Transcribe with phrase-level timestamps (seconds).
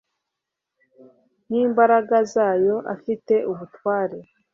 [1.47, 4.17] Nkimbaraga zayo afite ubutware